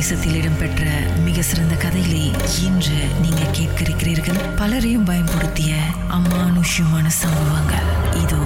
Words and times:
தேசத்தில் 0.00 0.36
இடம்பெற்ற 0.40 0.82
மிக 1.24 1.38
சிறந்த 1.40 1.74
கதைகளை 1.84 2.24
இன்று 2.66 3.00
நீங்க 3.22 3.42
கேட்க 3.56 3.78
இருக்கிறீர்கள் 3.86 4.38
பலரையும் 4.58 5.04
பயன்படுத்திய 5.04 5.72
அமானுஷ்யமான 6.16 7.06
சம்பவங்கள். 7.22 7.88
இதோ 8.22 8.40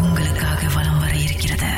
உங்களுக்காக 0.00 0.60
வலம் 0.74 1.00
வர 1.04 1.14
இருக்கிறது. 1.26 1.70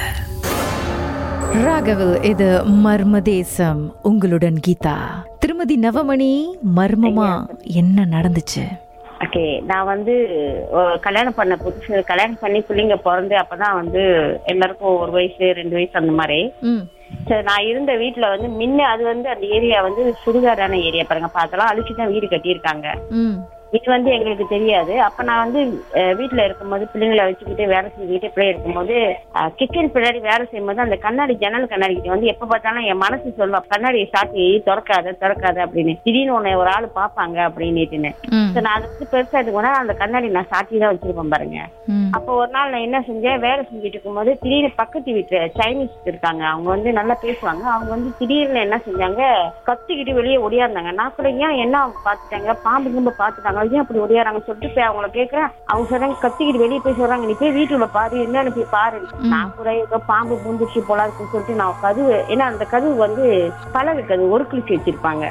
ராகவில் 1.66 2.24
இது 2.24 2.48
மர்ம 2.86 3.20
தேசம். 3.22 3.82
உங்களுடன் 4.02 4.58
கீதா. 4.66 4.96
திருமதி 5.38 5.76
நவமணி 5.80 6.32
மர்மமா? 6.76 7.30
என்ன 7.62 8.06
நடந்துச்சு? 8.10 8.64
ஓகே 9.20 9.44
நான் 9.64 9.84
வந்து 9.84 10.14
கல்யாணம் 11.00 11.34
பண்ண 11.34 11.58
புதுசு 11.64 12.04
கல்யாணம் 12.04 12.38
பண்ணி 12.40 12.58
பிள்ளைங்க 12.58 12.96
பிறந்து 12.96 13.36
அப்பதான் 13.36 13.74
வந்து 13.74 14.02
எல்லாருக்கும் 14.44 14.98
ஒரு 14.98 15.10
வயசு 15.10 15.52
ரெண்டு 15.52 15.74
வயசு 15.74 15.92
அந்த 15.92 16.12
மாதிரி. 16.12 16.52
ம். 16.60 16.84
சரி 17.28 17.42
நான் 17.42 17.66
இருந்த 17.66 17.92
வீட்டுல 17.92 18.28
வந்து 18.28 18.48
முன்ன 18.60 18.78
அது 18.78 19.04
வந்து 19.04 19.28
அந்த 19.28 19.46
ஏரியா 19.46 19.82
வந்து 19.82 20.14
சுடுகாடான 20.26 20.80
ஏரியா 20.82 21.04
பாருங்க. 21.08 21.30
பார்த்தலாம் 21.34 21.72
அழிச்சுதான் 21.72 22.12
வீடு 22.12 22.26
கட்டியிருக்காங்க. 22.26 22.88
இது 23.76 23.86
வந்து 23.94 24.10
எங்களுக்கு 24.14 24.46
தெரியாது. 24.54 24.94
அப்ப 25.06 25.22
நான் 25.28 25.42
வந்து 25.44 25.60
வீட்ல 26.18 26.40
இருக்கும்போது 26.46 26.84
பிள்ளைங்களை 26.92 27.24
வச்சுக்கிட்டு 27.28 27.66
வேலை 27.72 27.86
செஞ்சுக்கிட்டு 27.92 28.28
இப்படியே 28.30 28.50
இருக்கும்போது 28.52 28.96
கிச்சன் 29.58 29.92
பின்னாடி 29.94 30.18
வேலை 30.28 30.44
செய்யும்போது 30.48 30.84
அந்த 30.84 30.96
கண்ணாடி 31.04 31.34
ஜன்னல் 31.42 31.70
கண்ணாடி 31.72 31.94
கிட்ட 31.94 32.10
வந்து 32.14 32.30
எப்ப 32.32 32.48
பார்த்தாலும் 32.50 32.88
என் 32.90 33.02
மனசு 33.04 33.32
சொல்லுவா 33.38 33.60
கண்ணாடியை 33.72 34.06
சாத்தி 34.14 34.44
திறக்காத 34.68 35.14
திறக்காத 35.22 35.58
அப்படின்னு. 35.66 35.94
திடீர்னு 36.04 36.36
உன்னை 36.38 36.52
ஒரு 36.62 36.70
ஆள் 36.74 36.88
பாப்பாங்க 36.98 37.38
சரி, 38.54 38.64
நான் 38.66 38.76
அதை 38.76 38.86
வந்து 38.90 39.06
பெருசா 39.12 39.36
எடுக்கணும் 39.42 39.78
அந்த 39.80 39.94
கண்ணாடி 40.02 40.28
நான் 40.36 40.50
சாத்தி 40.52 40.74
தான் 40.82 40.92
வச்சிருப்பேன் 40.92 41.32
பாருங்க. 41.34 41.58
அப்போ 42.16 42.30
ஒரு 42.40 42.50
நாள் 42.56 42.72
நான் 42.72 42.86
என்ன 42.88 42.98
செஞ்சேன் 43.08 43.42
வேலை 43.46 43.62
செஞ்சுட்டு 43.70 43.96
இருக்கும்போது 43.96 44.30
திடீர்னு 44.42 44.70
பக்கத்து 44.82 45.16
வீட்டு 45.16 45.38
சைனீஸ் 45.58 45.96
இருக்காங்க. 46.10 46.42
அவங்க 46.52 46.68
வந்து 46.74 46.92
நல்லா 46.98 47.16
பேசுவாங்க. 47.24 47.64
அவங்க 47.74 47.90
வந்து 47.96 48.10
திடீர்னு 48.20 48.64
என்ன 48.66 48.78
செஞ்சாங்க 48.86 49.22
கத்திக்கிட்டு 49.70 50.18
வெளியே 50.20 50.38
ஒடியாந்தாங்க 50.46 50.92
நான் 51.00 51.16
கூட 51.18 51.30
ஏன் 51.46 51.58
என்ன 51.64 51.84
பார்த்துட்டாங்க 52.06 52.54
பாம்பு 52.66 52.94
கிம்பு 52.94 53.14
பார்த்துட்டாங்க 53.22 53.60
ஏன் 53.70 53.82
அப்படி 53.82 54.00
ஒடியாறாங்கன்னு 54.04 54.46
சொல்லிட்டு 54.46 54.74
போய் 54.74 54.88
அவங்கள 54.88 55.08
கேட்கறேன் 55.18 55.50
அவங்க 55.70 55.86
சொல்றாங்க 55.90 56.16
கத்திக்கிட்டு 56.22 56.62
வெளியே 56.64 56.80
போய் 56.84 56.98
சொல்றாங்க 57.00 57.26
நீ 57.26 57.34
போய் 57.40 57.56
வீட்டுல 57.58 57.88
பாரு 57.98 58.16
என்னன்னு 58.26 58.54
போய் 58.56 58.72
பாரு. 58.76 59.00
நான் 59.32 59.54
கூட 59.56 59.74
ஏதோ 59.74 59.98
பாம்பு 60.10 60.40
பூந்துச்சு 60.44 60.82
போல 60.88 61.06
இருக்குன்னு 61.06 61.32
சொல்லிட்டு 61.32 61.60
நான் 61.62 61.80
கதவு 61.80 62.24
ஏன்னா 62.32 62.46
அந்த 62.52 62.64
கதவு 62.64 62.94
வந்து 63.06 63.24
பலகு 63.76 64.04
கதவு 64.10 64.34
ஒரு 64.36 64.46
கிழிச்சு 64.50 64.76
வச்சிருப்பாங்க. 64.76 65.24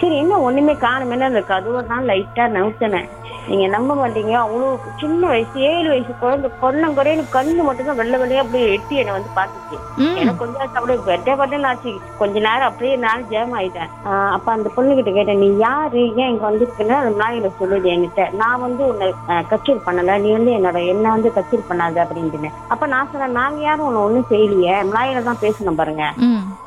சரி 0.00 0.16
என்ன 0.22 0.38
ஒண்ணுமே 0.46 0.72
காணுமே 0.72 1.24
அந்த 1.32 1.42
கதவை 1.52 1.82
நான் 1.90 2.08
லைட்டா 2.10 2.46
நவுத்தினேன். 2.56 3.08
நீங்க 3.48 3.66
நம்ப 3.74 3.94
மாட்டீங்க. 4.00 4.32
அவ்வளோ 4.44 4.68
சின்ன 5.00 5.22
வயசு 5.32 5.56
ஏழு 5.70 5.88
வயசு 5.92 6.12
குழந்தை 6.22 6.48
கொன்னம் 6.62 6.96
குறையனு 6.98 7.24
கண்ணு 7.36 7.62
மட்டும் 7.68 7.88
தான் 7.88 7.98
வெள்ளை 8.00 8.16
வெள்ளையா 8.22 8.42
அப்படியே 8.44 8.70
எட்டி 8.76 8.94
என்னை 9.02 9.12
வந்து 9.16 9.30
பாத்துச்சு 9.38 9.76
எனக்கு 10.20 10.40
கொஞ்சம் 10.42 10.62
அப்படியே 10.78 10.98
வெட்ட 11.10 11.36
பட்டன்னு 11.40 11.68
ஆச்சு. 11.70 11.92
கொஞ்ச 12.20 12.34
நேரம் 12.46 12.68
அப்படியே 12.70 12.94
நான் 13.04 13.26
ஜேம் 13.32 13.54
ஆயிட்டேன். 13.58 13.90
அப்ப 14.36 14.46
அந்த 14.56 14.68
பொண்ணு 14.76 14.96
கிட்ட 14.98 15.12
கேட்டேன் 15.18 15.42
நீ 15.44 15.48
யாரு? 15.66 16.02
ஏன் 16.20 16.30
இங்க 16.32 16.44
வந்திருக்குன்னு? 16.48 16.96
அந்த 17.00 17.12
நாயில 17.22 17.50
சொல்லுது 17.60 17.92
என்கிட்ட 17.94 18.24
நான் 18.42 18.64
வந்து 18.66 18.82
உன்னை 18.90 19.08
கச்சேரி 19.52 19.80
பண்ணல. 19.88 20.18
நீ 20.24 20.30
வந்து 20.38 20.52
என்னோட 20.58 20.78
என்ன 20.94 21.06
வந்து 21.16 21.30
கச்சேரி 21.38 21.64
பண்ணாத 21.70 22.04
அப்படின்ட்டு 22.04 22.52
அப்ப 22.74 22.86
நான் 22.94 23.10
சொன்னேன் 23.12 23.38
நாங்க 23.40 23.60
யாரும் 23.68 23.88
உன்னை 23.88 24.02
ஒண்ணும் 24.08 24.30
செய்யலையே. 24.32 24.76
நாயில 24.96 25.24
தான் 25.30 25.42
பேசணும் 25.46 25.80
பாருங்க. 25.80 26.04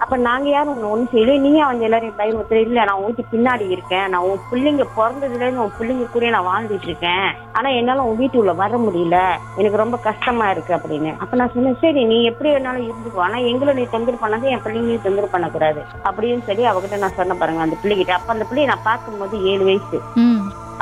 அப்ப 0.09 0.21
நாங்க 0.21 0.49
யாரும் 0.49 0.77
ஒண்ணு 0.77 0.97
ஒண்ணு 0.97 1.15
செய்யல. 1.15 1.39
நீ 1.39 1.61
வந்து 1.61 1.83
எல்லாரையும் 1.83 2.17
பயமுறுத்த 2.17 2.52
இல்ல. 2.52 2.83
நான் 2.83 2.97
உன் 2.97 3.15
பின்னாடி 3.31 3.69
இருக்கேன். 3.69 4.09
நான் 4.09 4.21
உன் 4.21 4.39
பிள்ளைங்க 4.52 4.85
பிறந்ததுல 4.97 5.35
இருந்து 5.35 5.63
உன் 5.63 5.71
பிள்ளைங்க 5.79 6.11
கூட 6.11 6.29
நான் 6.29 6.47
வாழ்ந்துட்டு 6.47 6.83
இருக்கேன். 6.83 7.27
ஆனா 7.53 7.69
என்னால 7.69 8.02
உன் 8.02 8.19
வீட்டுக்குள்ள 8.19 8.55
வர 8.55 8.77
முடியல. 8.77 9.31
எனக்கு 9.57 9.77
ரொம்ப 9.77 9.97
கஷ்டமா 9.97 10.52
இருக்கு 10.52 10.75
அப்படின்னு. 10.75 11.17
அப்ப 11.17 11.35
நான் 11.35 11.52
சொன்னேன் 11.53 11.77
சரி 11.81 12.05
நீ 12.05 12.23
எப்படி 12.23 12.49
வேணாலும் 12.49 12.89
இருந்துக்கோ. 12.89 13.17
ஆனா 13.17 13.37
எங்களை 13.37 13.73
நீ 13.73 13.87
தொந்தரவு 13.91 14.27
பண்ணாது. 14.27 14.41
என் 14.41 14.61
பிள்ளைங்களையும் 14.61 15.02
தொந்தரவு 15.02 15.31
பண்ணக்கூடாது. 15.31 15.81
அப்படின்னு 16.03 16.43
சொல்லி 16.43 16.65
அவகிட்ட 16.65 16.97
நான் 16.97 17.13
சொன்ன 17.13 17.33
பாருங்க 17.33 17.61
அந்த 17.61 17.75
பிள்ளைகிட்ட. 17.83 18.09
அப்ப 18.09 18.33
அந்த 18.33 18.45
பிள்ளைய 18.52 18.65
நான் 18.65 18.83
பார்க்கும்போது 18.83 19.43
ஏழு 19.43 19.63
வயசு. 19.63 20.02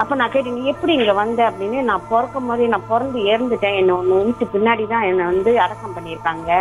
அப்ப 0.01 0.15
நான் 0.15 0.31
கேட்டேன் 0.31 0.53
நீ 0.53 0.63
எப்படி 0.65 0.93
இங்க 0.93 1.13
வந்த? 1.13 1.41
அப்படின்னு 1.49 1.81
நான் 1.81 2.03
பிறக்கும் 2.09 2.45
போதே 2.45 2.65
நான் 2.67 2.87
பிறந்து 2.89 3.19
இறந்துட்டேன் 3.33 3.77
என்ன 3.79 3.93
ஒண்ணு 3.93 4.17
வீட்டு 4.25 4.45
பின்னாடி 4.53 4.87
தான் 4.87 5.01
என்னை 5.01 5.25
வந்து 5.25 5.59
அடக்கம் 5.59 5.95
பண்ணியிருக்காங்க. 5.95 6.51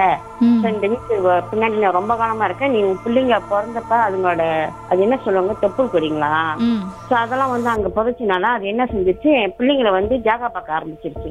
So, 0.63 0.69
இந்த 0.71 0.87
வீட்டு 0.87 1.15
பின்னாடி 1.51 1.77
நான் 1.83 1.99
ரொம்ப 1.99 2.17
காலமா 2.17 2.45
இருக்கேன். 2.45 2.73
நீ 2.73 2.81
பிள்ளைங்க 3.05 3.39
பிறந்தப்ப 3.51 3.93
அதுங்களோட 4.07 4.43
அது 4.89 5.01
என்ன 5.01 5.19
சொல்லுவாங்க? 5.25 5.55
தொப்புள் 5.63 5.93
கொடிங்களா? 5.95 6.33
சோ 7.09 7.15
அதெல்லாம் 7.15 7.51
வந்து 7.51 7.69
அங்க 7.69 7.89
புதைச்சினால 7.97 8.51
அது 8.57 8.67
என்ன 8.67 8.85
செஞ்சிருச்சு 8.85 9.31
என் 9.43 9.55
பிள்ளைங்களை 9.59 9.91
வந்து 9.91 10.17
ஜாகா 10.29 10.49
பார்க்க 10.49 10.79
ஆரம்பிச்சிருச்சு. 10.79 11.31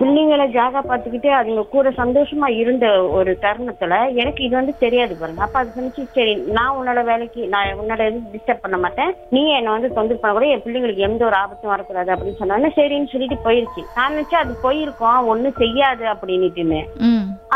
பிள்ளைங்களை 0.00 0.46
ஜாகா 0.56 0.80
பார்த்துக்கிட்டு 0.88 1.30
அதுங்க 1.38 1.68
கூட 1.68 1.88
சந்தோஷமா 1.90 2.48
இருந்த 2.62 2.86
ஒரு 3.18 3.38
தருணத்துல 3.42 3.94
எனக்கு 4.14 4.44
இது 4.44 4.54
வந்து 4.56 4.74
தெரியாது 4.78 5.16
பாருங்க. 5.16 5.42
அப்ப 5.42 5.58
அது 5.58 5.72
சொன்னிச்சு 5.76 6.04
சரி 6.12 6.34
நான் 6.34 6.76
உன்னோட 6.78 7.04
வேலைக்கு 7.04 7.48
நான் 7.48 7.72
உன்னோட 7.82 8.02
இது 8.10 8.20
டிஸ்டர்ப் 8.34 8.64
பண்ண 8.64 8.76
மாட்டேன். 8.76 9.12
நீ 9.30 9.42
என்னை 9.58 9.72
வந்து 9.72 9.88
தொந்தரவு 9.88 10.20
பண்ண 10.20 10.34
கூட 10.38 10.46
பிள்ளைங்களுக்கு 10.68 10.96
எந்த 10.96 11.24
ஒரு 11.24 11.36
ஆபத்தும் 11.36 11.70
வரக்கூடாது 11.70 12.14
அப்படின்னு 12.14 12.42
சொன்னாங்க. 12.42 12.68
சரின்னு 12.76 13.08
சொல்லிட்டு 13.08 13.50
போயிருச்சு. 13.50 13.82
நான் 13.94 14.12
நினைச்சா 14.12 14.38
அது 14.44 14.56
போயிருக்கோம். 14.62 15.26
ஒன்னும் 15.26 15.54
செய்யாது 15.56 16.06
அப்படின்னுட்டுன்னு. 16.06 16.84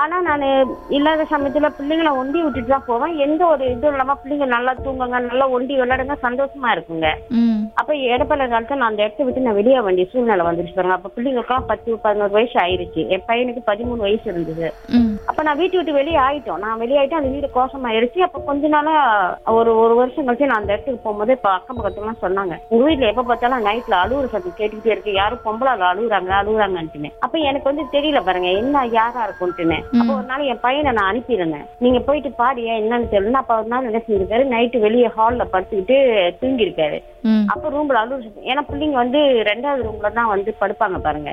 ஆனா 0.00 0.16
நான் 0.26 0.44
இல்லாத 0.96 1.22
சமயத்துல 1.32 1.68
பிள்ளைங்களை 1.78 2.12
ஒண்டி 2.20 2.38
விட்டுட்டு 2.42 2.70
தான் 2.72 2.86
போவேன். 2.90 3.14
எந்த 3.24 3.42
ஒரு 3.52 3.64
இதுவும் 3.72 3.94
இல்லாம 3.94 4.14
பிள்ளைங்க 4.20 4.46
நல்லா 4.54 4.72
தூங்குங்க 4.84 5.18
நல்லா 5.26 5.46
ஒண்டி 5.56 5.74
விளையாடுங்க 5.80 6.16
சந்தோஷமா 6.26 6.68
இருக்குங்க. 6.74 7.08
அப்ப 7.80 7.92
இடப்பல 8.12 8.46
காலத்துல 8.52 8.78
நான் 8.80 8.90
அந்த 8.90 9.02
இடத்த 9.04 9.24
விட்டு 9.26 9.44
நான் 9.46 9.58
வெளியே 9.58 9.80
வேண்டிய 9.86 10.06
சூழ்நிலை 10.12 10.46
வந்துருச்சு 10.46 10.76
பாருங்க. 10.76 10.96
அப்ப 10.98 11.10
பிள்ளைங்களுக்குலாம் 11.16 11.68
பத்து 11.72 11.98
பதினோரு 12.06 12.32
வயசு 12.36 12.56
ஆயிருச்சு. 12.64 13.02
என் 13.16 13.26
பையனுக்கு 13.28 13.62
பதிமூணு 13.70 14.00
வயசு 14.06 14.26
இருந்தது. 14.32 14.66
அப்ப 15.30 15.42
நான் 15.48 15.60
வீட்டு 15.62 15.78
விட்டு 15.78 15.98
வெளியே 16.00 16.18
ஆயிட்டோம். 16.26 16.62
நான் 16.64 16.80
வெளியே 16.84 16.98
ஆயிட்டேன் 17.00 17.20
அந்த 17.22 17.32
வீடு 17.36 17.50
கோசமாயிருச்சு 17.58 18.26
அப்ப 18.28 18.42
கொஞ்ச 18.48 18.68
நாளா 18.76 18.96
ஒரு 19.58 19.72
ஒரு 19.84 19.94
வருஷம் 20.00 20.26
கழிச்சு 20.26 20.50
நான் 20.50 20.62
அந்த 20.62 20.74
இடத்துக்கு 20.74 21.04
போகும்போது 21.04 21.36
இப்ப 21.38 21.50
அக்கம் 21.58 21.78
பக்கத்துலாம் 21.78 22.22
சொன்னாங்க. 22.24 22.56
உங்க 22.72 22.82
வீட்டுல 22.88 23.10
எப்ப 23.12 23.26
பார்த்தாலும் 23.30 23.66
நைட்ல 23.68 23.96
அழுவுற 24.04 24.26
சத்தம் 24.34 24.58
கேட்டுக்கிட்டே 24.60 24.94
இருக்கு. 24.94 25.14
யாரும் 25.20 25.44
பொம்பளை 25.46 25.74
அழுகுறாங்க 25.92 26.34
அழுகுறாங்கன்ட்டுன்னு 26.40 27.12
அப்ப 27.26 27.38
எனக்கு 27.50 27.70
வந்து 27.72 27.86
தெரியல 27.96 28.22
பாருங்க 28.28 28.50
என்ன 28.62 28.86
யாரா 28.98 29.22
இருக்கும்ட்டுன்னு. 29.28 29.80
அப்ப 30.00 30.10
ஒரு 30.16 30.26
நாள் 30.30 30.48
என் 30.52 30.62
பையனை 30.66 30.92
நான் 30.92 31.10
அனுப்பியிருந்தேன். 31.12 31.66
நீங்க 31.84 31.98
போயிட்டு 32.08 32.30
பாடியா 32.40 32.74
என்னன்னு 32.82 33.12
தெரியல 33.14 33.40
அப்ப 33.42 33.58
ஒரு 33.60 33.68
நாள் 33.68 33.88
என்ன 33.90 34.02
செஞ்சிருக்காரு 34.06 34.44
நைட்டு 34.54 34.84
வெளியே 34.86 35.10
ஹால்ல 35.16 35.46
படுத்துக்கிட்டு 35.54 35.96
தூங்கி 36.40 36.66
இருக்காரு 36.66 36.98
அப்ப 37.52 37.70
ரூம்ல 37.70 37.98
சத்தம். 38.12 38.46
ஏன்னா 38.50 38.62
பிள்ளைங்க 38.70 38.96
வந்து 39.02 39.20
ரெண்டாவது 39.50 39.86
ரூம்ல 39.88 40.10
தான் 40.12 40.32
வந்து 40.34 40.50
படுப்பாங்க 40.60 40.98
பாருங்க. 40.98 41.32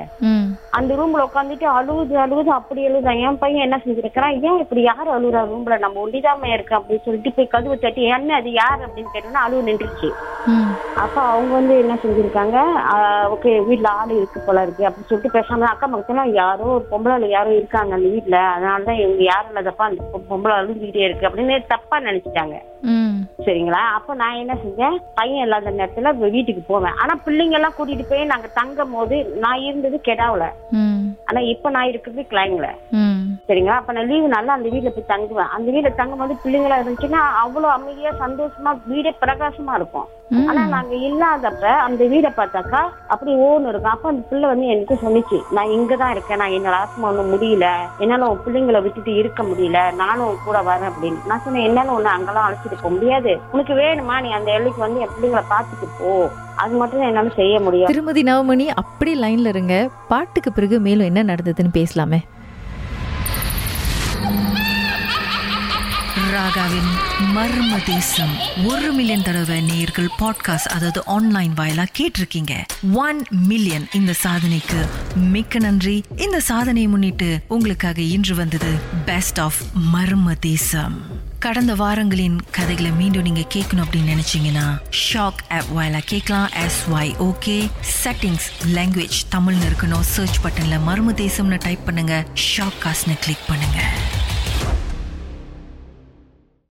அந்த 0.78 0.96
ரூம்ல 0.98 1.24
உட்காந்துட்டு 1.28 1.66
அழுகுது 1.76 2.14
அழுகுது 2.24 2.50
அப்படி 2.56 2.80
அழுதா 2.88 3.12
என் 3.26 3.38
பையன் 3.38 3.64
என்ன 3.66 3.76
செஞ்சிருக்கிறான்? 3.84 4.34
ஏன் 4.48 4.60
இப்படி 4.62 4.82
யார் 4.82 5.08
அழுகுறா 5.14 5.40
ரூம்ல 5.50 5.78
நம்ம 5.84 6.00
ஒண்டிதாம 6.04 6.50
இருக்கு 6.54 6.76
அப்படின்னு 6.78 7.04
சொல்லிட்டு 7.06 7.32
போய் 7.36 7.52
கதவு 7.54 7.76
தட்டி 7.84 8.02
என்ன 8.16 8.34
அது 8.40 8.50
யார்? 8.52 8.80
அப்படின்னு 8.86 9.12
கேட்டோம்னா 9.14 9.42
அழுவு 9.46 9.66
நின்றுச்சு. 9.68 10.10
அப்ப 11.04 11.16
அவங்க 11.32 11.52
வந்து 11.54 11.74
என்ன 11.78 11.94
செஞ்சிருக்காங்க? 12.04 12.56
ஓகே 13.34 13.52
வீட்ல 13.68 13.88
ஆளு 14.00 14.12
இருக்கு 14.20 14.40
போல 14.46 14.62
இருக்கு. 14.66 14.86
அப்படின்னு 14.86 15.10
சொல்லிட்டு 15.10 15.36
பேசாம 15.38 15.70
அக்கம் 15.72 15.94
பக்கத்துல 15.94 16.26
யாரோ 16.42 16.68
ஒரு 16.76 16.86
பொம்பளை 16.92 17.28
யாரோ 17.36 17.52
இருக்காங்க 17.60 17.94
அந்த 17.98 18.10
வீட்ல. 18.14 18.38
அதனாலதான் 18.54 19.00
இவங்க 19.04 19.24
யாரும் 19.32 19.50
இல்லாதப்ப 19.52 19.88
அந்த 19.90 20.02
பொம்பளை 20.30 20.56
அழுதுகிட்டே 20.60 21.04
இருக்கு 21.08 21.28
அப்படின்னு 21.28 21.58
தப்பா 21.74 21.98
நினைச்சிட்டாங்க. 22.08 22.56
சரிங்களா? 23.38 23.82
அப்ப 23.94 24.14
நான் 24.14 24.34
என்ன 24.34 24.54
செஞ்சேன்? 24.54 24.96
பையன் 25.14 25.42
இல்லாத 25.42 25.70
நேரத்துல 25.70 26.12
வீட்டுக்கு 26.30 26.62
போவேன். 26.62 26.96
ஆனா 26.96 27.18
பிள்ளைங்க 27.26 27.56
எல்லாம் 27.58 27.74
கூட்டிட்டு 27.78 28.06
போய் 28.08 28.24
நாங்க 28.24 28.48
தங்கும் 28.54 28.90
போது 28.90 29.24
நான் 29.36 29.60
இருந்தது 29.60 30.00
கெடாவுல. 30.08 30.46
ஆனா 31.24 31.40
இப்ப 31.40 31.70
நான் 31.70 31.88
இருக்கிறது 31.88 32.26
கிளைங்ல 32.30 32.68
ம். 32.92 33.09
சரிங்களா? 33.50 33.78
அப்ப 33.80 33.92
நான் 33.92 34.06
லீவு 34.06 34.28
நல்லா 34.28 34.52
அந்த 34.52 34.68
வீட்ல 34.68 34.90
போய் 34.90 35.10
தங்குவேன். 35.12 35.52
அந்த 35.56 35.70
வீட்ல 35.70 35.88
தங்கும் 35.88 36.18
போது 36.18 36.36
பிள்ளைங்களா 36.44 36.78
இருந்துச்சுன்னா 36.80 37.20
அவ்வளவு 37.44 37.72
அமைதியா 37.72 38.10
சந்தோஷமா 38.20 38.72
வீடே 38.86 39.16
பிரகாசமா 39.20 39.74
இருக்கும். 39.74 40.08
ஆனா 40.48 40.64
நாங்க 40.66 40.94
இல்லாதப்ப 40.94 41.62
அந்த 41.62 42.04
வீடை 42.04 42.30
பார்த்தாக்கா 42.36 42.80
அப்படி 43.08 43.32
ஓன்னு 43.36 43.68
இருக்கும். 43.68 43.92
அப்ப 43.92 44.08
அந்த 44.08 44.22
பிள்ளை 44.30 44.48
வந்து 44.48 44.66
எனக்கு 44.66 44.98
சொன்னிச்சு 45.02 45.42
நான் 45.50 45.66
இங்கதான் 45.66 46.10
இருக்கேன். 46.10 46.36
நான் 46.36 46.50
என்னோட 46.50 46.76
ஆத்மா 46.84 47.08
ஒண்ணும் 47.08 47.32
முடியல. 47.32 47.68
என்னால 47.98 48.28
உன் 48.28 48.42
பிள்ளைங்களை 48.46 48.82
விட்டுட்டு 48.82 49.14
இருக்க 49.14 49.42
முடியல. 49.42 49.94
நானும் 49.94 50.36
கூட 50.44 50.60
வரேன் 50.60 50.90
அப்படின்னு. 50.90 51.26
நான் 51.26 51.42
சொன்னேன் 51.44 51.64
என்னால 51.64 51.90
உன்னை 51.90 52.12
அங்கெல்லாம் 52.12 52.50
அழைச்சிட்டு 52.50 52.78
போக 52.82 52.88
முடியாது. 52.88 53.40
உனக்கு 53.52 53.74
வேணுமா? 53.74 54.20
நீ 54.20 54.30
அந்த 54.30 54.52
எல்லைக்கு 54.52 54.80
வந்து 54.80 55.00
என் 55.00 55.14
பிள்ளைங்களை 55.16 55.44
பார்த்துட்டு 55.50 55.88
போ. 55.98 56.28
அது 56.54 56.74
மட்டும் 56.76 57.00
என்னால 57.00 57.28
செய்ய 57.28 57.60
முடியும். 57.60 57.86
திருமதி 57.86 58.22
நவமணி 58.22 58.66
அப்படி 58.74 59.20
லைன்ல 59.20 59.46
இருங்க. 59.46 59.88
பாட்டுக்கு 60.08 60.52
பிறகு 60.52 60.80
மேலும் 60.80 61.06
என்ன 61.06 61.34
நடந்ததுன்னு 61.34 61.76
பேசலாமே. 61.78 62.18
ராகாவின் 66.40 66.90
மர்ம 67.36 67.84
தேசம். 67.84 68.36
ஒரு 68.64 68.92
மில்லியன் 68.92 69.22
தடவை 69.22 69.60
நேயர்கள் 69.60 70.10
பாட்காஸ்ட் 70.18 70.68
அதாவது 70.68 71.06
ஆன்லைன் 71.06 71.54
வாயிலா 71.54 71.86
கேட்டிருக்கீங்க. 71.98 72.64
ஒன் 72.92 73.26
மில்லியன் 73.30 73.88
இந்த 73.92 74.14
சாதனைக்கு. 74.22 74.88
மிக்க 75.14 75.58
நன்றி. 75.58 76.04
இந்த 76.16 76.40
சாதனையை 76.40 76.90
முன்னிட்டு 76.90 77.40
உங்களுக்காக 77.48 78.00
இன்று 78.00 78.34
வந்தது 78.34 78.72
பெஸ்ட் 79.04 79.40
ஆஃப் 79.40 79.54
மர்ம 79.94 80.38
தேசம். 80.40 81.00
கடந்த 81.38 81.74
வாரங்களின் 81.74 82.40
கதைகளை 82.50 82.90
மீண்டும் 82.90 83.22
நீங்க 83.22 83.40
கேட்கணும் 83.40 83.84
அப்படின்னு 83.90 84.16
நினைச்சீங்கன்னா 84.16 84.78
ஷாக் 85.12 85.40
ஆப் 85.48 85.76
வாயிலா 85.76 86.00
கேட்கலாம். 86.04 86.50
S 86.52 86.84
Y 86.92 87.14
okay 87.20 87.70
settings 88.04 88.66
language 88.66 89.36
தமிழ்னு 89.36 89.62
இருக்கணும். 89.70 90.00
சர்ச் 90.00 90.38
பட்டன்ல 90.44 90.80
மர்ம 90.88 91.12
தேசம்னு 91.14 91.58
டைப் 91.58 91.84
பண்ணுங்க. 91.84 92.26
ஷாக் 92.56 92.86
காஸ்ட்னு 92.86 93.18
கிளிக் 93.20 93.48
பண்ணுங்க. 93.48 93.82